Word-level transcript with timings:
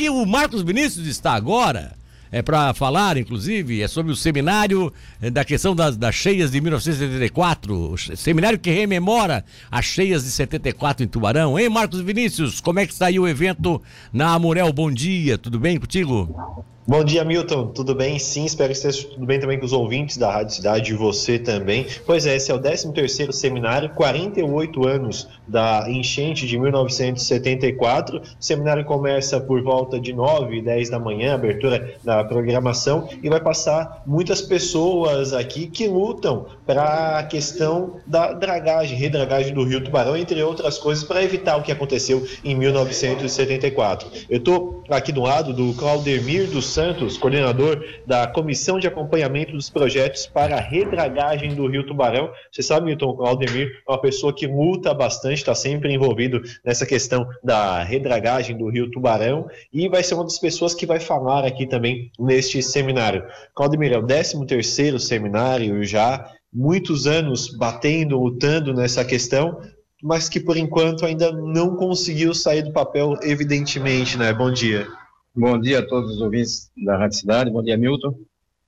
que 0.00 0.08
o 0.08 0.24
Marcos 0.24 0.62
Vinícius 0.62 1.06
está 1.06 1.34
agora 1.34 1.92
é 2.32 2.40
para 2.40 2.72
falar, 2.72 3.18
inclusive, 3.18 3.82
é 3.82 3.88
sobre 3.88 4.10
o 4.10 4.16
seminário 4.16 4.90
é, 5.20 5.28
da 5.28 5.44
questão 5.44 5.76
das, 5.76 5.94
das 5.94 6.14
cheias 6.14 6.52
de 6.52 6.58
1974, 6.58 7.98
seminário 8.16 8.58
que 8.58 8.70
rememora 8.70 9.44
as 9.70 9.84
cheias 9.84 10.24
de 10.24 10.30
74 10.30 11.04
em 11.04 11.08
Tubarão. 11.08 11.58
Hein, 11.58 11.68
Marcos 11.68 12.00
Vinícius, 12.00 12.62
como 12.62 12.78
é 12.78 12.86
que 12.86 12.94
aí 13.04 13.18
o 13.18 13.28
evento 13.28 13.82
na 14.10 14.32
Amorel? 14.32 14.72
Bom 14.72 14.90
dia, 14.90 15.36
tudo 15.36 15.60
bem 15.60 15.78
contigo? 15.78 16.64
Bom 16.90 17.04
dia, 17.04 17.24
Milton. 17.24 17.68
Tudo 17.68 17.94
bem? 17.94 18.18
Sim, 18.18 18.44
espero 18.44 18.70
que 18.70 18.76
esteja 18.76 19.06
tudo 19.06 19.24
bem 19.24 19.38
também 19.38 19.60
com 19.60 19.64
os 19.64 19.72
ouvintes 19.72 20.16
da 20.16 20.28
Rádio 20.28 20.56
Cidade 20.56 20.90
e 20.90 20.96
você 20.96 21.38
também. 21.38 21.86
Pois 22.04 22.26
é, 22.26 22.34
esse 22.34 22.50
é 22.50 22.54
o 22.54 22.58
13º 22.58 23.30
seminário, 23.30 23.90
48 23.90 24.88
anos 24.88 25.28
da 25.46 25.88
enchente 25.88 26.48
de 26.48 26.58
1974. 26.58 28.18
O 28.18 28.22
seminário 28.40 28.84
começa 28.84 29.38
por 29.38 29.62
volta 29.62 30.00
de 30.00 30.12
9 30.12 30.56
e 30.56 30.62
10 30.62 30.90
da 30.90 30.98
manhã, 30.98 31.34
abertura 31.34 31.94
da 32.02 32.24
programação, 32.24 33.08
e 33.22 33.28
vai 33.28 33.40
passar 33.40 34.02
muitas 34.04 34.42
pessoas 34.42 35.32
aqui 35.32 35.68
que 35.68 35.86
lutam 35.86 36.46
para 36.66 37.20
a 37.20 37.22
questão 37.22 38.00
da 38.04 38.32
dragagem, 38.32 38.98
redragagem 38.98 39.54
do 39.54 39.62
Rio 39.62 39.84
Tubarão, 39.84 40.16
entre 40.16 40.42
outras 40.42 40.76
coisas, 40.76 41.04
para 41.04 41.22
evitar 41.22 41.56
o 41.56 41.62
que 41.62 41.70
aconteceu 41.70 42.26
em 42.44 42.56
1974. 42.56 44.08
Eu 44.28 44.38
estou 44.38 44.82
aqui 44.90 45.12
do 45.12 45.20
lado 45.20 45.52
do 45.52 45.72
Claudemir 45.74 46.48
dos 46.48 46.79
Santos, 46.80 47.18
coordenador 47.18 47.84
da 48.06 48.26
Comissão 48.26 48.78
de 48.78 48.86
Acompanhamento 48.86 49.52
dos 49.52 49.68
Projetos 49.68 50.26
para 50.26 50.56
a 50.56 50.60
Redragagem 50.60 51.54
do 51.54 51.66
Rio 51.66 51.84
Tubarão. 51.84 52.32
Você 52.50 52.62
sabe, 52.62 52.86
Milton, 52.86 53.16
o 53.18 53.26
Aldemir 53.26 53.82
é 53.86 53.92
uma 53.92 54.00
pessoa 54.00 54.34
que 54.34 54.46
luta 54.46 54.94
bastante, 54.94 55.36
está 55.36 55.54
sempre 55.54 55.92
envolvido 55.92 56.40
nessa 56.64 56.86
questão 56.86 57.28
da 57.44 57.82
redragagem 57.82 58.56
do 58.56 58.70
Rio 58.70 58.90
Tubarão 58.90 59.46
e 59.70 59.90
vai 59.90 60.02
ser 60.02 60.14
uma 60.14 60.24
das 60.24 60.38
pessoas 60.38 60.72
que 60.72 60.86
vai 60.86 60.98
falar 60.98 61.44
aqui 61.44 61.66
também 61.66 62.10
neste 62.18 62.62
seminário. 62.62 63.26
Claudemir, 63.54 63.92
é 63.92 63.98
o 63.98 64.02
13º 64.02 64.98
seminário 64.98 65.84
já, 65.84 66.32
muitos 66.50 67.06
anos 67.06 67.54
batendo, 67.58 68.18
lutando 68.18 68.72
nessa 68.72 69.04
questão, 69.04 69.60
mas 70.02 70.30
que 70.30 70.40
por 70.40 70.56
enquanto 70.56 71.04
ainda 71.04 71.30
não 71.30 71.76
conseguiu 71.76 72.32
sair 72.32 72.62
do 72.62 72.72
papel, 72.72 73.18
evidentemente, 73.22 74.16
né? 74.16 74.32
Bom 74.32 74.50
dia. 74.50 74.86
Bom 75.32 75.60
dia 75.60 75.78
a 75.78 75.86
todos 75.86 76.16
os 76.16 76.20
ouvintes 76.20 76.72
da 76.76 76.96
Rádio 76.96 77.18
Cidade, 77.18 77.52
bom 77.52 77.62
dia 77.62 77.76
Milton. 77.76 78.12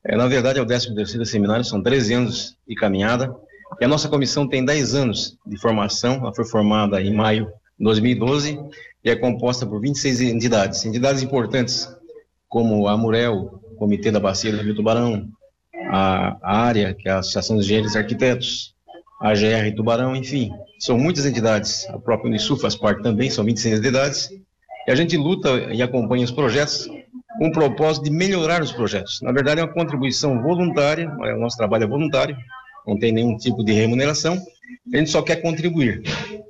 É, 0.05 0.17
na 0.17 0.29
verdade 0.29 0.61
é 0.61 0.63
o 0.63 0.65
13º 0.67 1.25
seminário, 1.25 1.65
são 1.65 1.83
13 1.83 2.15
anos 2.15 2.57
de 2.69 2.77
caminhada, 2.77 3.35
e 3.81 3.85
a 3.85 3.89
nossa 3.89 4.09
comissão 4.09 4.47
tem 4.47 4.65
10 4.65 4.95
anos 4.95 5.37
de 5.45 5.59
formação, 5.61 6.19
ela 6.19 6.33
foi 6.33 6.45
formada 6.45 7.03
em 7.03 7.13
maio 7.13 7.47
de 7.77 7.85
2012 7.85 8.61
e 9.05 9.11
é 9.11 9.17
composta 9.17 9.67
por 9.67 9.81
26 9.81 10.21
entidades, 10.21 10.85
entidades 10.85 11.21
importantes 11.21 11.89
como 12.49 12.87
a 12.87 12.97
Murel, 12.97 13.61
o 13.73 13.75
Comitê 13.75 14.13
da 14.13 14.21
Bacia 14.21 14.53
do 14.53 14.63
Rio 14.63 14.77
Tubarão, 14.77 15.29
a, 15.91 16.39
a 16.41 16.59
área, 16.59 16.95
que 16.95 17.09
é 17.09 17.13
a 17.13 17.19
Associação 17.19 17.57
de 17.57 17.65
Engenheiros 17.65 17.97
e 17.97 17.99
Arquitetos, 17.99 18.73
a 19.21 19.35
GR 19.35 19.75
Tubarão, 19.75 20.15
enfim, 20.15 20.53
são 20.79 20.97
muitas 20.97 21.27
entidades, 21.27 21.89
a 21.89 21.99
própria 21.99 22.29
Unisul 22.29 22.57
faz 22.57 22.77
parte 22.77 23.03
também, 23.03 23.31
são 23.31 23.45
26 23.45 23.81
entidades, 23.81 24.29
e 24.87 24.91
a 24.91 24.95
gente 24.95 25.17
luta 25.17 25.51
e 25.73 25.83
acompanha 25.83 26.25
os 26.25 26.31
projetos 26.31 26.89
com 27.39 27.49
o 27.49 27.53
propósito 27.53 28.05
de 28.05 28.11
melhorar 28.11 28.63
os 28.63 28.73
projetos. 28.73 29.21
Na 29.23 29.33
verdade, 29.33 29.61
é 29.61 29.65
uma 29.65 29.73
contribuição 29.73 30.43
voluntária, 30.43 31.11
o 31.11 31.41
nosso 31.41 31.57
trabalho 31.57 31.85
é 31.85 31.87
voluntário, 31.87 32.37
não 32.87 32.99
tem 32.99 33.13
nenhum 33.13 33.37
tipo 33.37 33.65
de 33.65 33.73
remuneração, 33.73 34.41
a 34.93 34.97
gente 34.97 35.11
só 35.11 35.23
quer 35.23 35.37
contribuir. 35.37 36.03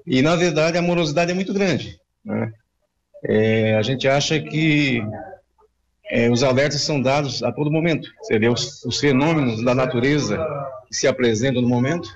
E, 0.06 0.22
na 0.22 0.34
verdade, 0.34 0.78
a 0.78 0.82
morosidade 0.82 1.30
é 1.30 1.34
muito 1.34 1.52
grande. 1.52 1.98
Né? 2.24 2.52
É, 3.24 3.76
a 3.76 3.82
gente 3.82 4.08
acha 4.08 4.40
que 4.40 5.02
é, 6.10 6.30
os 6.30 6.42
alertas 6.42 6.80
são 6.80 7.00
dados 7.00 7.42
a 7.42 7.52
todo 7.52 7.70
momento. 7.70 8.08
Você 8.20 8.38
vê 8.38 8.48
os, 8.48 8.84
os, 8.84 8.98
fenômenos 8.98 9.64
da 9.64 9.74
natureza 9.74 10.38
que 10.88 10.94
se 10.94 11.06
apresentam 11.06 11.62
no 11.62 11.68
momento. 11.68 12.08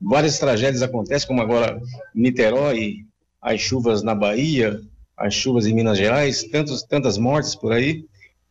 Várias 0.00 0.38
tragédias 0.38 0.82
acontecem, 0.82 1.28
como 1.28 1.42
agora 1.42 1.80
Niterói, 2.14 3.04
as 3.40 3.60
chuvas 3.60 4.02
na 4.02 4.14
Bahia, 4.14 4.80
as 5.18 5.34
chuvas 5.34 5.66
em 5.66 5.74
Minas 5.74 5.98
Gerais, 5.98 6.44
tantos, 6.44 6.82
tantas 6.82 7.18
mortes 7.18 7.54
por 7.54 7.72
aí, 7.72 8.04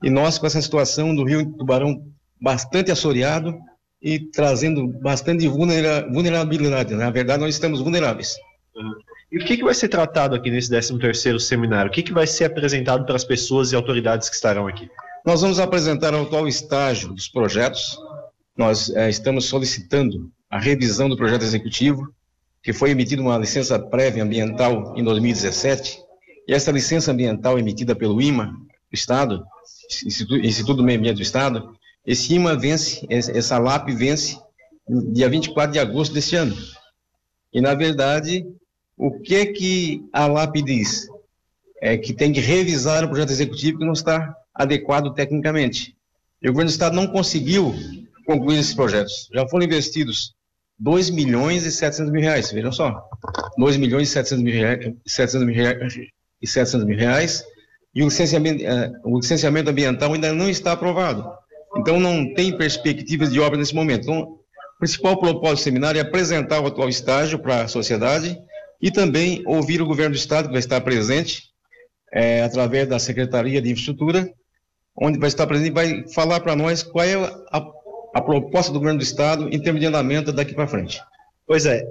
e 0.03 0.09
nós 0.09 0.37
com 0.37 0.45
essa 0.45 0.61
situação 0.61 1.15
do 1.15 1.23
Rio 1.23 1.45
Tubarão 1.53 2.05
bastante 2.39 2.91
assoreado 2.91 3.57
e 4.01 4.19
trazendo 4.19 4.87
bastante 4.87 5.47
vulnerabilidade. 5.47 6.93
Né? 6.93 7.05
Na 7.05 7.09
verdade, 7.09 7.41
nós 7.41 7.55
estamos 7.55 7.81
vulneráveis. 7.81 8.35
E 9.31 9.37
o 9.37 9.45
que, 9.45 9.57
que 9.57 9.63
vai 9.63 9.73
ser 9.73 9.89
tratado 9.89 10.35
aqui 10.35 10.51
nesse 10.51 10.71
13º 10.71 11.39
seminário? 11.39 11.89
O 11.89 11.93
que, 11.93 12.03
que 12.03 12.13
vai 12.13 12.27
ser 12.27 12.45
apresentado 12.45 13.05
para 13.05 13.15
as 13.15 13.23
pessoas 13.23 13.71
e 13.71 13.75
autoridades 13.75 14.29
que 14.29 14.35
estarão 14.35 14.67
aqui? 14.67 14.89
Nós 15.25 15.41
vamos 15.41 15.59
apresentar 15.59 16.13
o 16.13 16.21
atual 16.21 16.47
estágio 16.47 17.13
dos 17.13 17.27
projetos. 17.27 17.97
Nós 18.55 18.89
é, 18.91 19.09
estamos 19.09 19.45
solicitando 19.45 20.31
a 20.49 20.59
revisão 20.59 21.09
do 21.09 21.17
projeto 21.17 21.41
executivo, 21.41 22.07
que 22.63 22.71
foi 22.71 22.91
emitida 22.91 23.21
uma 23.21 23.37
licença 23.37 23.77
prévia 23.77 24.23
ambiental 24.23 24.93
em 24.95 25.03
2017, 25.03 25.99
e 26.47 26.53
essa 26.53 26.71
licença 26.71 27.11
ambiental 27.11 27.59
emitida 27.59 27.95
pelo 27.95 28.21
IMA, 28.21 28.45
do 28.89 28.93
Estado, 28.93 29.45
Instituto, 30.05 30.75
do 30.75 30.83
Meio 30.83 30.99
Ambiente 30.99 31.17
do 31.17 31.21
Estado, 31.21 31.75
esse 32.05 32.33
IMA 32.33 32.55
vence, 32.55 33.05
essa 33.09 33.57
LAP 33.57 33.89
vence 33.89 34.39
dia 35.11 35.29
24 35.29 35.73
de 35.73 35.79
agosto 35.79 36.13
deste 36.13 36.37
ano. 36.37 36.55
E, 37.53 37.59
na 37.59 37.73
verdade, 37.73 38.45
o 38.95 39.19
que 39.19 39.35
é 39.35 39.45
que 39.45 40.05
a 40.13 40.25
LAP 40.25 40.55
diz? 40.63 41.09
É 41.81 41.97
que 41.97 42.13
tem 42.13 42.31
que 42.31 42.39
revisar 42.39 43.03
o 43.03 43.09
projeto 43.09 43.31
executivo 43.31 43.79
que 43.79 43.85
não 43.85 43.93
está 43.93 44.33
adequado 44.53 45.13
tecnicamente. 45.13 45.95
E 46.41 46.47
o 46.47 46.53
governo 46.53 46.69
do 46.69 46.73
Estado 46.73 46.95
não 46.95 47.07
conseguiu 47.07 47.75
concluir 48.25 48.57
esses 48.57 48.73
projetos. 48.73 49.29
Já 49.33 49.47
foram 49.47 49.65
investidos 49.65 50.33
2 50.79 51.09
milhões 51.09 51.65
e 51.65 51.71
700 51.71 52.11
mil 52.11 52.21
reais, 52.21 52.51
vejam 52.51 52.71
só. 52.71 53.03
2 53.57 53.77
milhões 53.77 54.09
e 54.09 54.11
700 54.13 54.43
mil 54.43 54.53
reais, 54.53 54.93
700 55.05 55.45
mil 55.45 55.55
reais 55.55 55.93
e 56.41 56.47
700 56.47 56.85
mil 56.85 56.97
reais, 56.97 57.43
e 57.93 58.03
o 58.03 58.05
licenciamento, 58.05 58.63
uh, 58.63 59.15
o 59.15 59.17
licenciamento 59.19 59.69
ambiental 59.69 60.13
ainda 60.13 60.31
não 60.33 60.49
está 60.49 60.71
aprovado. 60.73 61.27
Então, 61.75 61.99
não 61.99 62.33
tem 62.33 62.55
perspectivas 62.55 63.31
de 63.31 63.39
obra 63.39 63.57
nesse 63.57 63.73
momento. 63.73 64.03
Então, 64.03 64.21
o 64.21 64.79
principal 64.79 65.19
propósito 65.19 65.61
do 65.61 65.63
seminário 65.63 65.99
é 65.99 66.01
apresentar 66.01 66.59
o 66.59 66.67
atual 66.67 66.89
estágio 66.89 67.39
para 67.39 67.63
a 67.63 67.67
sociedade 67.67 68.37
e 68.81 68.91
também 68.91 69.41
ouvir 69.45 69.81
o 69.81 69.85
governo 69.85 70.13
do 70.13 70.17
Estado, 70.17 70.45
que 70.45 70.51
vai 70.51 70.59
estar 70.59 70.79
presente, 70.81 71.43
é, 72.13 72.43
através 72.43 72.87
da 72.87 72.99
Secretaria 72.99 73.61
de 73.61 73.71
Infraestrutura, 73.71 74.31
onde 74.95 75.19
vai 75.19 75.27
estar 75.27 75.45
presente 75.47 75.71
e 75.71 75.73
vai 75.73 76.07
falar 76.09 76.39
para 76.39 76.55
nós 76.55 76.83
qual 76.83 77.03
é 77.03 77.15
a, 77.51 77.67
a 78.13 78.21
proposta 78.21 78.71
do 78.71 78.79
governo 78.79 78.99
do 78.99 79.03
Estado 79.03 79.49
em 79.51 79.59
termos 79.59 79.81
de 79.81 79.87
andamento 79.87 80.31
daqui 80.31 80.53
para 80.53 80.67
frente. 80.67 81.01
Pois 81.45 81.65
é, 81.65 81.83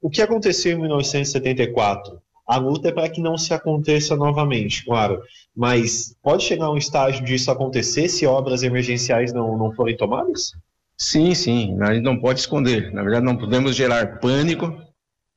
o 0.00 0.08
que 0.08 0.22
aconteceu 0.22 0.76
em 0.76 0.80
1974 0.80 2.20
a 2.48 2.56
luta 2.56 2.88
é 2.88 2.92
para 2.92 3.10
que 3.10 3.20
não 3.20 3.36
se 3.36 3.52
aconteça 3.52 4.16
novamente, 4.16 4.82
claro. 4.82 5.22
Mas 5.54 6.16
pode 6.22 6.44
chegar 6.44 6.70
um 6.70 6.78
estágio 6.78 7.22
disso 7.22 7.50
acontecer 7.50 8.08
se 8.08 8.24
obras 8.24 8.62
emergenciais 8.62 9.34
não, 9.34 9.58
não 9.58 9.70
forem 9.70 9.94
tomadas? 9.94 10.54
Sim, 10.96 11.34
sim. 11.34 11.76
A 11.82 11.92
gente 11.92 12.04
não 12.04 12.18
pode 12.18 12.40
esconder. 12.40 12.90
Na 12.90 13.02
verdade, 13.02 13.26
não 13.26 13.36
podemos 13.36 13.76
gerar 13.76 14.18
pânico. 14.18 14.74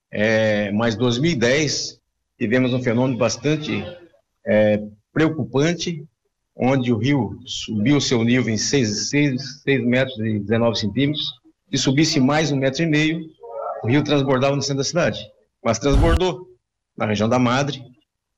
É, 0.09 0.71
mas 0.71 0.95
2010 0.95 1.99
tivemos 2.39 2.73
um 2.73 2.81
fenômeno 2.81 3.17
bastante 3.17 3.85
é, 4.45 4.81
preocupante, 5.11 6.05
onde 6.55 6.93
o 6.93 6.97
rio 6.97 7.37
subiu 7.45 7.99
seu 7.99 8.23
nível 8.23 8.53
em 8.53 8.57
6, 8.57 9.09
6, 9.09 9.61
6 9.63 9.85
metros 9.85 10.17
e 10.19 10.39
19 10.39 10.79
centímetros. 10.79 11.25
Se 11.69 11.77
subisse 11.77 12.21
mais 12.21 12.53
um 12.53 12.57
metro 12.57 12.83
e 12.83 12.85
meio, 12.85 13.25
o 13.83 13.87
rio 13.87 14.01
transbordava 14.01 14.55
no 14.55 14.61
centro 14.61 14.77
da 14.77 14.83
cidade. 14.85 15.19
Mas 15.61 15.77
transbordou 15.77 16.50
na 17.01 17.07
região 17.07 17.27
da 17.27 17.39
Madre, 17.39 17.83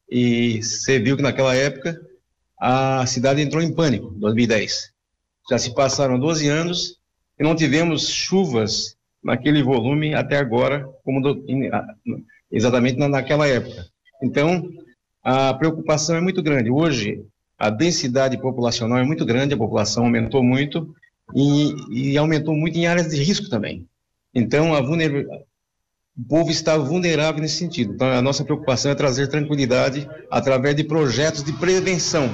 e 0.09 0.63
você 0.63 0.99
viu 0.99 1.17
que 1.17 1.21
naquela 1.21 1.53
época 1.53 1.99
a 2.57 3.05
cidade 3.05 3.41
entrou 3.41 3.61
em 3.61 3.73
pânico, 3.73 4.11
2010. 4.15 4.93
Já 5.49 5.57
se 5.57 5.75
passaram 5.75 6.17
12 6.17 6.47
anos 6.47 6.97
e 7.37 7.43
não 7.43 7.55
tivemos 7.55 8.07
chuvas 8.07 8.95
naquele 9.21 9.61
volume 9.61 10.15
até 10.15 10.37
agora, 10.37 10.87
como 11.03 11.21
do, 11.21 11.45
exatamente 12.49 12.97
naquela 12.97 13.47
época. 13.47 13.85
Então, 14.21 14.69
a 15.21 15.53
preocupação 15.53 16.15
é 16.15 16.21
muito 16.21 16.41
grande. 16.41 16.69
Hoje, 16.69 17.21
a 17.59 17.69
densidade 17.69 18.37
populacional 18.37 18.97
é 18.97 19.03
muito 19.03 19.25
grande, 19.25 19.53
a 19.53 19.57
população 19.57 20.05
aumentou 20.05 20.41
muito 20.41 20.95
e, 21.35 22.11
e 22.13 22.17
aumentou 22.17 22.55
muito 22.55 22.77
em 22.77 22.87
áreas 22.87 23.09
de 23.09 23.21
risco 23.21 23.49
também. 23.49 23.85
Então, 24.33 24.73
a 24.73 24.81
o 26.17 26.23
povo 26.27 26.51
está 26.51 26.77
vulnerável 26.77 27.41
nesse 27.41 27.57
sentido. 27.57 27.93
Então, 27.93 28.07
a 28.07 28.21
nossa 28.21 28.43
preocupação 28.43 28.91
é 28.91 28.95
trazer 28.95 29.27
tranquilidade 29.27 30.07
através 30.29 30.75
de 30.75 30.83
projetos 30.83 31.43
de 31.43 31.51
prevenção. 31.53 32.29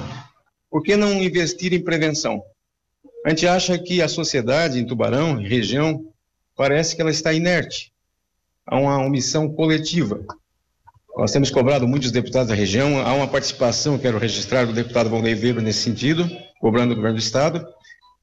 Por 0.70 0.82
que 0.82 0.96
não 0.96 1.22
investir 1.22 1.72
em 1.72 1.82
prevenção? 1.82 2.42
A 3.24 3.30
gente 3.30 3.46
acha 3.46 3.78
que 3.78 4.00
a 4.00 4.08
sociedade 4.08 4.78
em 4.78 4.86
Tubarão, 4.86 5.40
em 5.40 5.48
região, 5.48 6.04
parece 6.54 6.94
que 6.94 7.02
ela 7.02 7.10
está 7.10 7.32
inerte. 7.32 7.92
Há 8.66 8.78
uma 8.78 8.98
omissão 8.98 9.48
coletiva. 9.48 10.24
Nós 11.16 11.32
temos 11.32 11.50
cobrado 11.50 11.88
muitos 11.88 12.12
deputados 12.12 12.48
da 12.48 12.54
região, 12.54 12.98
há 13.04 13.12
uma 13.12 13.26
participação, 13.26 13.98
quero 13.98 14.16
registrar, 14.18 14.64
do 14.64 14.72
deputado 14.72 15.10
Valdeir 15.10 15.36
Weber 15.36 15.62
nesse 15.62 15.80
sentido, 15.80 16.30
cobrando 16.60 16.92
o 16.92 16.96
governo 16.96 17.16
do 17.16 17.22
Estado. 17.22 17.66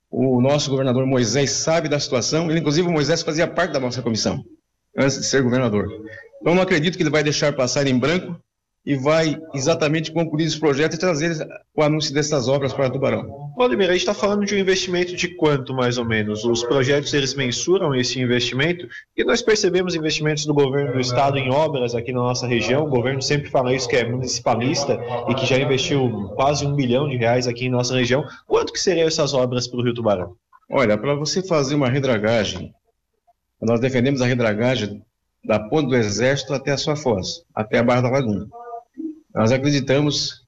O 0.09 0.41
nosso 0.41 0.69
governador 0.69 1.05
Moisés 1.05 1.51
sabe 1.51 1.89
da 1.89 1.99
situação, 1.99 2.49
ele, 2.49 2.59
inclusive, 2.59 2.87
o 2.87 2.91
Moisés 2.91 3.21
fazia 3.21 3.45
parte 3.45 3.73
da 3.73 3.79
nossa 3.79 4.01
comissão, 4.01 4.43
antes 4.97 5.17
de 5.17 5.25
ser 5.25 5.43
governador. 5.43 5.87
Então, 6.41 6.55
não 6.55 6.61
acredito 6.61 6.97
que 6.97 7.03
ele 7.03 7.09
vai 7.09 7.23
deixar 7.23 7.53
passar 7.53 7.87
em 7.87 7.97
branco 7.97 8.35
e 8.87 8.95
vai 8.95 9.37
exatamente 9.53 10.13
concluir 10.13 10.45
os 10.45 10.57
projetos 10.57 10.95
e 10.95 10.99
trazer 10.99 11.45
o 11.75 11.83
anúncio 11.83 12.13
dessas 12.13 12.47
obras 12.47 12.71
para 12.71 12.89
Tubarão. 12.89 13.51
Vladimir, 13.57 13.89
a 13.89 13.91
gente 13.91 13.99
está 13.99 14.13
falando 14.13 14.45
de 14.45 14.55
um 14.55 14.57
investimento 14.57 15.13
de 15.13 15.27
quanto, 15.35 15.73
mais 15.73 15.97
ou 15.97 16.05
menos? 16.05 16.45
Os 16.45 16.63
projetos, 16.63 17.13
eles 17.13 17.33
mensuram 17.33 17.93
esse 17.93 18.17
investimento 18.17 18.87
e 19.17 19.25
nós 19.25 19.41
percebemos 19.41 19.93
investimentos 19.93 20.45
do 20.45 20.53
governo 20.53 20.93
do 20.93 21.01
estado 21.01 21.37
em 21.37 21.51
obras 21.51 21.95
aqui 21.95 22.13
na 22.13 22.21
nossa 22.21 22.47
região, 22.47 22.85
o 22.85 22.89
governo 22.89 23.21
sempre 23.21 23.49
fala 23.49 23.75
isso, 23.75 23.89
que 23.89 23.97
é 23.97 24.07
municipalista 24.07 24.97
e 25.27 25.35
que 25.35 25.45
já 25.45 25.59
investiu 25.59 26.31
quase 26.35 26.65
um 26.65 26.73
bilhão 26.73 27.09
de 27.09 27.17
reais 27.17 27.45
aqui 27.45 27.65
em 27.65 27.69
nossa 27.69 27.93
região. 27.93 28.23
Quanto 28.47 28.71
que 28.71 28.79
seriam 28.79 29.07
essas 29.07 29.33
obras 29.33 29.67
para 29.67 29.79
o 29.81 29.83
Rio 29.83 29.93
Tubarão? 29.93 30.35
Olha, 30.71 30.97
para 30.97 31.13
você 31.13 31.41
fazer 31.41 31.75
uma 31.75 31.89
redragagem, 31.89 32.73
nós 33.61 33.79
defendemos 33.79 34.21
a 34.21 34.25
redragagem 34.25 35.03
da 35.43 35.59
ponte 35.59 35.89
do 35.89 35.95
Exército 35.95 36.53
até 36.53 36.71
a 36.71 36.77
sua 36.77 36.95
foz, 36.95 37.43
até 37.53 37.79
a 37.79 37.83
Barra 37.83 38.01
da 38.01 38.09
Laguna. 38.09 38.47
Nós 39.33 39.51
acreditamos 39.51 40.45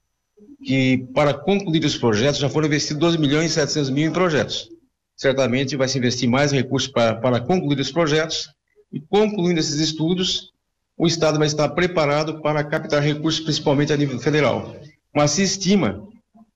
que 0.64 1.08
para 1.14 1.34
concluir 1.34 1.84
os 1.84 1.98
projetos 1.98 2.40
já 2.40 2.50
foram 2.50 2.68
investidos 2.68 3.00
12 3.00 3.18
milhões 3.18 3.52
e 3.52 3.54
700 3.56 3.90
mil 3.90 4.10
em 4.10 4.14
projetos. 4.14 4.70
Certamente 5.16 5.76
vai 5.76 5.88
se 5.88 5.98
investir 5.98 6.30
mais 6.30 6.52
recursos 6.52 6.90
para, 6.90 7.16
para 7.16 7.40
concluir 7.40 7.80
os 7.80 7.92
projetos 7.92 8.50
e 8.92 9.00
concluindo 9.00 9.60
esses 9.60 9.80
estudos, 9.80 10.52
o 10.98 11.08
Estado 11.08 11.38
vai 11.38 11.48
estar 11.48 11.70
preparado 11.70 12.42
para 12.42 12.64
captar 12.64 13.02
recursos, 13.02 13.40
principalmente 13.40 13.94
a 13.94 13.98
nível 13.98 14.20
federal. 14.20 14.76
Mas 15.16 15.32
se 15.32 15.44
estima, 15.44 16.06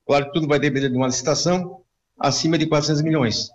claro 0.05 0.25
que 0.25 0.33
tudo 0.33 0.47
vai 0.47 0.59
depender 0.59 0.89
de 0.89 0.97
uma 0.97 1.07
licitação, 1.07 1.81
acima 2.19 2.57
de 2.57 2.65
400 2.65 3.01
milhões 3.01 3.49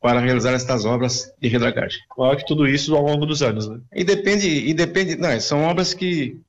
para 0.00 0.20
realizar 0.20 0.52
estas 0.52 0.84
obras 0.84 1.32
de 1.38 1.48
redragagem. 1.48 2.00
Claro 2.08 2.36
que 2.36 2.46
tudo 2.46 2.66
isso 2.66 2.96
ao 2.96 3.04
longo 3.04 3.26
dos 3.26 3.42
anos, 3.42 3.68
né? 3.68 3.80
E 3.92 4.02
depende, 4.02 4.48
e 4.48 4.72
depende, 4.72 5.16
não, 5.16 5.38
são 5.40 5.62
obras 5.62 5.92
que 5.92 6.40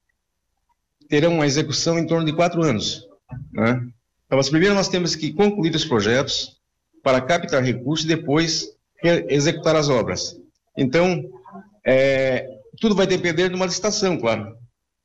terão 1.10 1.34
uma 1.36 1.46
execução 1.46 2.00
em 2.00 2.08
torno 2.08 2.26
de 2.26 2.34
quatro 2.34 2.64
anos. 2.64 3.06
Né? 3.52 3.86
Então, 4.26 4.40
primeiro 4.50 4.74
nós 4.74 4.88
temos 4.88 5.16
que 5.16 5.34
concluir 5.34 5.76
os 5.76 5.84
projetos 5.84 6.58
para 7.04 7.20
captar 7.20 7.62
recursos 7.62 8.06
e 8.06 8.08
depois 8.08 8.70
executar 9.04 9.76
as 9.76 9.90
obras. 9.90 10.40
Então, 10.78 11.22
é, 11.86 12.48
tudo 12.80 12.96
vai 12.96 13.06
depender 13.06 13.50
de 13.50 13.56
uma 13.56 13.66
licitação, 13.66 14.18
claro. 14.18 14.56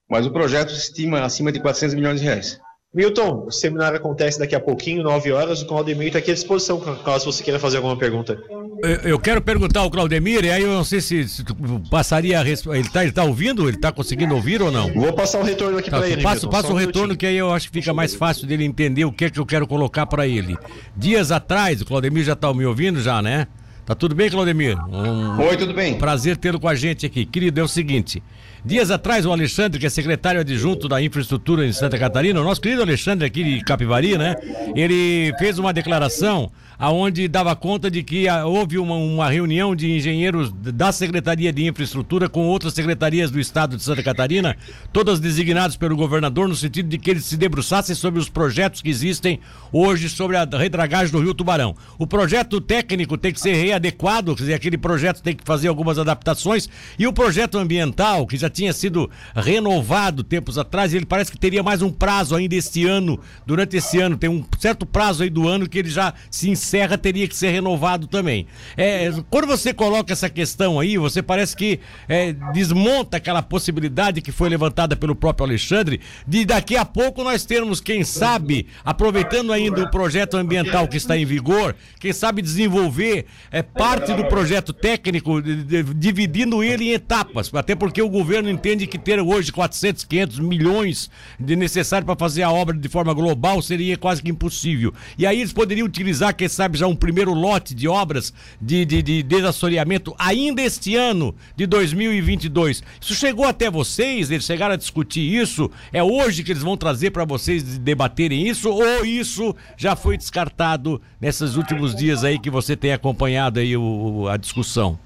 Mas 0.08 0.25
o 0.25 0.31
projeto 0.31 0.72
estima 0.72 1.25
acima 1.25 1.50
de 1.50 1.58
400 1.58 1.96
milhões 1.96 2.20
de 2.20 2.26
reais. 2.26 2.60
Milton, 2.96 3.44
o 3.46 3.50
seminário 3.50 3.98
acontece 3.98 4.38
daqui 4.38 4.54
a 4.54 4.60
pouquinho, 4.60 5.02
9 5.02 5.31
horas. 5.31 5.60
O 5.60 5.66
Claudemir 5.66 6.06
está 6.06 6.19
aqui 6.19 6.31
à 6.31 6.34
disposição, 6.34 6.81
caso 6.81 7.31
você 7.31 7.44
queira 7.44 7.60
fazer 7.60 7.76
alguma 7.76 7.94
pergunta. 7.94 8.43
Eu, 8.82 9.10
eu 9.10 9.19
quero 9.19 9.43
perguntar 9.43 9.81
ao 9.81 9.90
Claudemir, 9.90 10.43
e 10.46 10.50
aí 10.50 10.62
eu 10.62 10.72
não 10.72 10.82
sei 10.82 11.02
se, 11.02 11.28
se 11.28 11.44
passaria 11.90 12.40
a 12.40 12.43
resposta. 12.43 12.78
Ele 12.78 12.88
está 12.88 13.02
ele 13.02 13.12
tá 13.12 13.22
ouvindo? 13.22 13.69
Ele 13.69 13.76
está 13.76 13.93
conseguindo 13.93 14.34
ouvir 14.34 14.62
ou 14.62 14.72
não? 14.72 14.90
Vou 14.94 15.12
passar 15.12 15.40
o 15.40 15.43
retorno 15.43 15.76
aqui 15.76 15.90
tá, 15.90 15.98
para 15.98 16.08
ele. 16.08 16.22
Passa, 16.22 16.48
passa 16.48 16.72
o 16.72 16.75
retorno, 16.75 17.14
que 17.14 17.26
aí 17.26 17.37
eu 17.37 17.52
acho 17.52 17.70
que 17.70 17.81
fica 17.81 17.93
mais 17.93 18.14
fácil 18.14 18.46
dele 18.46 18.64
entender 18.64 19.04
o 19.04 19.12
que 19.12 19.26
é 19.26 19.31
que 19.31 19.38
eu 19.38 19.44
quero 19.44 19.66
colocar 19.66 20.06
para 20.06 20.26
ele. 20.26 20.56
Dias 20.96 21.31
atrás, 21.31 21.82
o 21.82 21.84
Claudemir 21.84 22.25
já 22.25 22.32
está 22.32 22.52
me 22.54 22.64
ouvindo, 22.64 23.02
já, 23.02 23.20
né? 23.20 23.46
Tá 23.84 23.94
tudo 23.94 24.14
bem, 24.14 24.28
Claudemir? 24.28 24.76
Um 24.88 25.38
Oi, 25.46 25.56
tudo 25.58 25.72
bem. 25.72 25.96
Prazer 25.98 26.37
tê-lo 26.37 26.58
com 26.58 26.66
a 26.66 26.75
gente 26.75 27.04
aqui. 27.04 27.26
Querido, 27.26 27.60
é 27.60 27.62
o 27.62 27.69
seguinte. 27.69 28.22
Dias 28.67 28.91
atrás, 28.91 29.25
o 29.25 29.31
Alexandre, 29.31 29.79
que 29.79 29.87
é 29.87 29.89
secretário 29.89 30.41
adjunto 30.41 30.89
da 30.89 31.01
infraestrutura 31.01 31.65
em 31.65 31.73
Santa 31.73 31.97
Catarina, 31.97 32.41
o 32.41 32.43
nosso 32.43 32.61
querido 32.61 32.83
Alexandre 32.83 33.25
aqui 33.25 33.45
de 33.45 33.65
Capivari, 33.65 34.19
né? 34.19 34.35
Ele 34.75 35.33
fez 35.39 35.57
uma 35.57 35.73
declaração 35.73 36.51
aonde 36.79 37.29
dava 37.29 37.55
conta 37.57 37.91
de 37.91 38.03
que 38.03 38.27
houve 38.45 38.77
uma, 38.77 38.97
uma, 38.97 39.31
reunião 39.31 39.75
de 39.75 39.93
engenheiros 39.93 40.53
da 40.53 40.93
Secretaria 40.93 41.53
de 41.53 41.65
Infraestrutura 41.65 42.29
com 42.29 42.47
outras 42.47 42.75
secretarias 42.75 43.31
do 43.31 43.41
Estado 43.41 43.77
de 43.77 43.83
Santa 43.83 44.03
Catarina, 44.03 44.57
todas 44.93 45.21
designadas 45.21 45.77
pelo 45.77 45.97
governador, 45.97 46.49
no 46.49 46.57
sentido 46.57 46.89
de 46.89 46.99
que 46.99 47.11
eles 47.11 47.25
se 47.25 47.37
debruçassem 47.37 47.95
sobre 47.95 48.21
os 48.21 48.29
projetos 48.29 48.83
que 48.83 48.91
existem 48.91 49.41
hoje 49.73 50.09
sobre 50.09 50.37
a 50.37 50.45
redragagem 50.45 51.13
do 51.13 51.21
Rio 51.21 51.35
Tubarão. 51.35 51.75
O 51.99 52.07
projeto 52.07 52.61
técnico 52.61 53.17
tem 53.17 53.33
que 53.33 53.41
ser 53.41 53.55
readequado, 53.55 54.35
quer 54.35 54.43
dizer, 54.43 54.55
aquele 54.55 54.77
projeto 54.77 55.23
tem 55.23 55.35
que 55.35 55.45
fazer 55.45 55.69
algumas 55.69 55.99
adaptações, 55.99 56.69
e 56.99 57.07
o 57.07 57.13
projeto 57.13 57.59
ambiental, 57.59 58.27
que 58.27 58.37
já 58.37 58.51
tinha 58.56 58.73
sido 58.73 59.11
renovado 59.35 60.25
tempos 60.25 60.56
atrás, 60.56 60.94
ele 60.94 61.05
parece 61.05 61.31
que 61.31 61.38
teria 61.38 61.62
mais 61.62 61.82
um 61.82 61.91
prazo 61.91 62.35
ainda 62.35 62.55
este 62.55 62.87
ano, 62.87 63.20
durante 63.44 63.76
esse 63.76 64.00
ano, 64.00 64.17
tem 64.17 64.31
um 64.31 64.43
certo 64.58 64.87
prazo 64.87 65.23
aí 65.23 65.31
do 65.31 65.47
ano 65.47 65.69
que 65.69 65.79
ele 65.79 65.91
já 65.91 66.14
se 66.31 66.56
Serra 66.56 66.97
teria 66.97 67.29
que 67.29 67.37
ser 67.37 67.50
renovado 67.50 68.06
também. 68.06 68.47
É, 68.76 69.12
quando 69.29 69.47
você 69.47 69.75
coloca 69.75 70.12
essa 70.12 70.31
questão 70.31 70.81
aí, 70.81 70.97
você 70.97 71.23
parece 71.23 71.55
que 71.55 71.81
é, 72.08 72.32
desmonta 72.55 73.19
aquela 73.19 73.43
possibilidade 73.43 74.23
que 74.23 74.32
foi 74.32 74.49
levantada 74.49 74.97
pelo 74.97 75.14
próprio 75.14 75.47
Alexandre 75.47 76.00
de 76.26 76.47
daqui 76.47 76.76
a 76.76 76.85
pouco 76.85 77.23
nós 77.23 77.44
termos, 77.44 77.81
quem 77.81 78.05
sabe, 78.05 78.67
aproveitando 78.85 79.53
ainda 79.53 79.82
o 79.82 79.91
projeto 79.91 80.37
ambiental 80.38 80.88
que 80.88 80.97
está 80.97 81.17
em 81.17 81.26
vigor, 81.26 81.76
quem 82.00 82.12
sabe 82.12 82.41
desenvolver 82.41 83.26
é, 83.50 83.62
parte 83.62 84.14
do 84.14 84.25
projeto 84.25 84.73
técnico, 84.73 85.43
de, 85.43 85.62
de, 85.62 85.82
dividindo 85.82 86.64
ele 86.64 86.87
em 86.87 86.93
etapas, 86.93 87.53
até 87.55 87.75
porque 87.75 88.00
o 88.00 88.08
governo 88.08 88.45
entende 88.50 88.87
que 88.87 88.98
ter 88.98 89.20
hoje 89.20 89.52
400, 89.52 90.04
500 90.04 90.38
milhões 90.38 91.10
de 91.38 91.56
necessário 91.56 92.06
para 92.06 92.16
fazer 92.16 92.43
a 92.43 92.50
obra 92.50 92.76
de 92.76 92.88
forma 92.88 93.12
global 93.12 93.60
seria 93.62 93.96
quase 93.96 94.22
que 94.22 94.31
impossível. 94.31 94.93
E 95.19 95.26
aí 95.26 95.40
eles 95.40 95.52
poderiam 95.52 95.87
utilizar, 95.87 96.34
quem 96.34 96.48
sabe, 96.48 96.78
já 96.78 96.87
um 96.87 96.96
primeiro 96.96 97.32
lote 97.32 97.75
de 97.75 97.88
obras 97.88 98.32
de, 98.60 98.84
de, 98.84 99.02
de 99.02 99.22
desassoreamento 99.22 100.14
ainda 100.19 100.62
este 100.62 100.96
ano 100.96 101.34
de 101.54 101.66
2022. 101.66 102.82
Isso 103.00 103.14
chegou 103.14 103.46
até 103.46 103.70
vocês? 103.70 104.31
Eles 104.31 104.44
chegaram 104.44 104.75
a 104.75 104.78
discutir 104.78 105.20
isso? 105.20 105.70
É 105.93 106.02
hoje 106.02 106.43
que 106.43 106.52
eles 106.52 106.62
vão 106.62 106.76
trazer 106.76 107.10
para 107.10 107.25
vocês 107.25 107.78
debaterem 107.78 108.46
isso? 108.46 108.70
Ou 108.70 109.04
isso 109.04 109.54
já 109.76 109.96
foi 109.96 110.16
descartado 110.16 111.00
nesses 111.20 111.56
últimos 111.56 111.94
dias 111.94 112.25
aí 112.25 112.38
que 112.38 112.50
você 112.50 112.76
tem 112.76 112.93
acompanhado 112.93 113.60
aí 113.60 113.76
o, 113.76 114.28
a 114.28 114.37
discussão? 114.37 114.98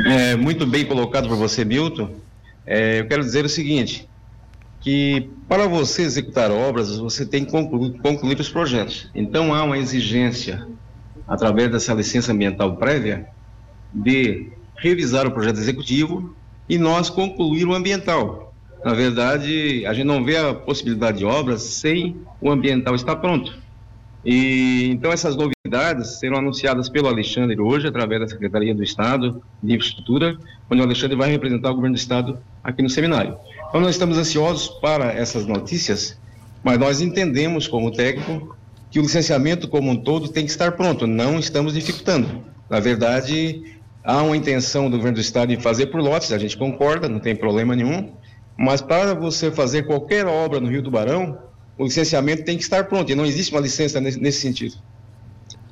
É, 0.00 0.34
muito 0.36 0.66
bem 0.66 0.84
colocado 0.84 1.28
por 1.28 1.36
você, 1.36 1.64
Milton. 1.64 2.20
É, 2.66 3.00
eu 3.00 3.08
quero 3.08 3.22
dizer 3.22 3.44
o 3.44 3.48
seguinte: 3.48 4.08
que 4.80 5.30
para 5.48 5.66
você 5.66 6.02
executar 6.02 6.50
obras, 6.50 6.98
você 6.98 7.26
tem 7.26 7.44
que 7.44 7.50
concluir, 7.50 7.98
concluir 8.00 8.38
os 8.38 8.48
projetos. 8.48 9.10
Então, 9.14 9.54
há 9.54 9.62
uma 9.64 9.78
exigência, 9.78 10.66
através 11.26 11.70
dessa 11.70 11.94
licença 11.94 12.32
ambiental 12.32 12.76
prévia, 12.76 13.26
de 13.92 14.52
revisar 14.78 15.26
o 15.26 15.30
projeto 15.30 15.58
executivo 15.58 16.36
e 16.68 16.76
nós 16.76 17.08
concluir 17.08 17.66
o 17.66 17.74
ambiental. 17.74 18.52
Na 18.84 18.92
verdade, 18.92 19.86
a 19.86 19.94
gente 19.94 20.06
não 20.06 20.22
vê 20.22 20.36
a 20.36 20.52
possibilidade 20.52 21.18
de 21.18 21.24
obras 21.24 21.62
sem 21.62 22.20
o 22.40 22.50
ambiental 22.50 22.94
estar 22.94 23.16
pronto. 23.16 23.63
E 24.24 24.90
então 24.90 25.12
essas 25.12 25.36
novidades 25.36 26.18
serão 26.18 26.38
anunciadas 26.38 26.88
pelo 26.88 27.08
Alexandre 27.08 27.60
hoje 27.60 27.86
através 27.86 28.20
da 28.20 28.28
Secretaria 28.28 28.74
do 28.74 28.82
Estado 28.82 29.42
de 29.62 29.74
Infraestrutura, 29.74 30.36
onde 30.70 30.80
o 30.80 30.84
Alexandre 30.84 31.16
vai 31.16 31.30
representar 31.30 31.70
o 31.70 31.74
governo 31.74 31.94
do 31.96 32.00
estado 32.00 32.38
aqui 32.62 32.82
no 32.82 32.88
seminário. 32.88 33.36
Então, 33.68 33.80
nós 33.80 33.90
estamos 33.90 34.16
ansiosos 34.16 34.68
para 34.80 35.12
essas 35.12 35.46
notícias, 35.46 36.18
mas 36.62 36.78
nós 36.78 37.00
entendemos, 37.00 37.66
como 37.66 37.90
técnico, 37.90 38.56
que 38.90 39.00
o 39.00 39.02
licenciamento 39.02 39.66
como 39.68 39.90
um 39.90 39.96
todo 39.96 40.28
tem 40.28 40.44
que 40.44 40.50
estar 40.50 40.72
pronto, 40.72 41.06
não 41.06 41.38
estamos 41.38 41.74
dificultando. 41.74 42.44
Na 42.70 42.78
verdade, 42.78 43.80
há 44.04 44.22
uma 44.22 44.36
intenção 44.36 44.88
do 44.88 44.96
governo 44.96 45.16
do 45.16 45.20
estado 45.20 45.48
de 45.48 45.60
fazer 45.60 45.86
por 45.86 46.00
lotes, 46.00 46.30
a 46.30 46.38
gente 46.38 46.56
concorda, 46.56 47.08
não 47.08 47.18
tem 47.18 47.34
problema 47.34 47.74
nenhum, 47.74 48.12
mas 48.56 48.80
para 48.80 49.14
você 49.14 49.50
fazer 49.50 49.82
qualquer 49.82 50.26
obra 50.26 50.60
no 50.60 50.68
Rio 50.68 50.82
do 50.82 50.90
Barão, 50.90 51.36
o 51.76 51.84
licenciamento 51.84 52.44
tem 52.44 52.56
que 52.56 52.62
estar 52.62 52.84
pronto, 52.84 53.10
e 53.10 53.14
não 53.14 53.24
existe 53.24 53.52
uma 53.52 53.60
licença 53.60 54.00
nesse, 54.00 54.20
nesse 54.20 54.40
sentido. 54.40 54.76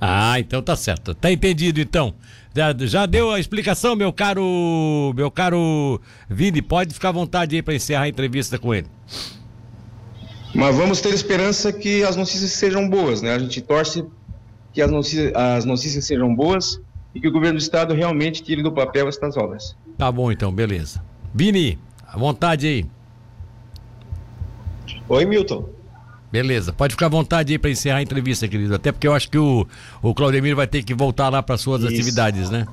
Ah, 0.00 0.38
então 0.40 0.60
tá 0.60 0.74
certo. 0.74 1.14
Tá 1.14 1.30
entendido 1.30 1.80
então. 1.80 2.12
Já, 2.54 2.74
já 2.76 3.06
deu 3.06 3.30
a 3.30 3.38
explicação, 3.38 3.94
meu 3.94 4.12
caro, 4.12 5.12
meu 5.14 5.30
caro 5.30 6.00
Vini, 6.28 6.60
pode 6.60 6.92
ficar 6.92 7.10
à 7.10 7.12
vontade 7.12 7.54
aí 7.54 7.62
para 7.62 7.74
encerrar 7.74 8.02
a 8.02 8.08
entrevista 8.08 8.58
com 8.58 8.74
ele. 8.74 8.88
Mas 10.52 10.76
vamos 10.76 11.00
ter 11.00 11.14
esperança 11.14 11.72
que 11.72 12.02
as 12.02 12.16
notícias 12.16 12.50
sejam 12.50 12.88
boas, 12.88 13.22
né? 13.22 13.32
A 13.32 13.38
gente 13.38 13.60
torce 13.60 14.04
que 14.72 14.82
as 14.82 14.90
notícias, 14.90 15.32
as 15.34 15.64
notícias 15.64 16.04
sejam 16.04 16.34
boas 16.34 16.80
e 17.14 17.20
que 17.20 17.28
o 17.28 17.32
governo 17.32 17.58
do 17.58 17.62
estado 17.62 17.94
realmente 17.94 18.42
tire 18.42 18.62
do 18.62 18.72
papel 18.72 19.08
estas 19.08 19.36
obras. 19.36 19.76
Tá 19.96 20.10
bom 20.10 20.32
então, 20.32 20.52
beleza. 20.52 21.02
Vini, 21.32 21.78
à 22.06 22.18
vontade 22.18 22.66
aí. 22.66 22.86
Oi, 25.08 25.24
Milton. 25.24 25.81
Beleza, 26.32 26.72
pode 26.72 26.94
ficar 26.94 27.06
à 27.06 27.10
vontade 27.10 27.52
aí 27.52 27.58
para 27.58 27.70
encerrar 27.70 27.98
a 27.98 28.02
entrevista, 28.02 28.48
querido. 28.48 28.74
Até 28.74 28.90
porque 28.90 29.06
eu 29.06 29.12
acho 29.12 29.28
que 29.28 29.36
o, 29.36 29.66
o 30.02 30.14
Claudemir 30.14 30.56
vai 30.56 30.66
ter 30.66 30.82
que 30.82 30.94
voltar 30.94 31.28
lá 31.28 31.42
para 31.42 31.58
suas 31.58 31.82
Isso. 31.82 31.92
atividades, 31.92 32.48
né? 32.48 32.66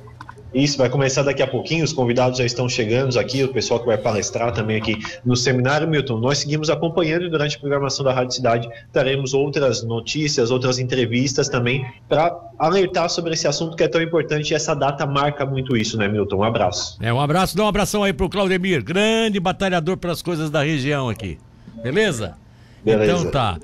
Isso 0.53 0.79
vai 0.79 0.89
começar 0.89 1.21
daqui 1.21 1.43
a 1.43 1.47
pouquinho, 1.47 1.83
os 1.83 1.93
convidados 1.93 2.39
já 2.39 2.45
estão 2.45 2.67
chegando 2.67 3.19
aqui, 3.19 3.43
o 3.43 3.49
pessoal 3.49 3.79
que 3.79 3.85
vai 3.85 3.97
palestrar 3.97 4.51
também 4.51 4.77
aqui 4.77 4.97
no 5.23 5.35
seminário, 5.35 5.87
Milton. 5.87 6.17
Nós 6.17 6.39
seguimos 6.39 6.71
acompanhando 6.71 7.25
e 7.25 7.29
durante 7.29 7.57
a 7.57 7.59
programação 7.59 8.03
da 8.03 8.11
Rádio 8.11 8.33
Cidade 8.33 8.67
teremos 8.91 9.35
outras 9.35 9.83
notícias, 9.83 10.49
outras 10.49 10.79
entrevistas 10.79 11.49
também 11.49 11.85
para 12.07 12.35
alertar 12.57 13.09
sobre 13.09 13.33
esse 13.33 13.47
assunto 13.47 13.77
que 13.77 13.83
é 13.83 13.87
tão 13.87 14.01
importante 14.01 14.49
e 14.51 14.55
essa 14.55 14.73
data 14.73 15.05
marca 15.05 15.45
muito 15.45 15.77
isso, 15.77 15.97
né, 15.97 16.07
Milton? 16.07 16.37
Um 16.37 16.43
abraço. 16.43 16.97
É, 16.99 17.13
um 17.13 17.21
abraço, 17.21 17.55
dá 17.55 17.65
um 17.65 17.67
abração 17.67 18.03
aí 18.03 18.13
pro 18.13 18.27
Claudemir, 18.27 18.83
grande 18.83 19.39
batalhador 19.39 19.97
pelas 19.97 20.23
coisas 20.23 20.49
da 20.49 20.63
região 20.63 21.09
aqui. 21.09 21.37
Beleza? 21.83 22.35
Beleza. 22.83 23.12
Então 23.19 23.31
tá. 23.31 23.57